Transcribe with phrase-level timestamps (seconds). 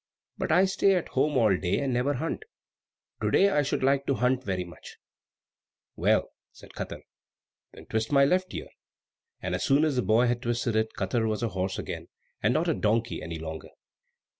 [0.35, 2.41] But I stay at home all day, and never hunt.
[3.21, 4.97] To day I should like to hunt very much."
[5.95, 7.03] "Well," said Katar,
[7.73, 8.69] "then twist my left ear;"
[9.43, 12.07] and as soon as the boy had twisted it, Katar was a horse again,
[12.41, 13.69] and not a donkey any longer.